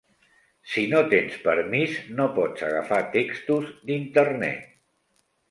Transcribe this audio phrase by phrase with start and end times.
[0.69, 4.67] Si no tens permís, no pots agafar textos d'internet.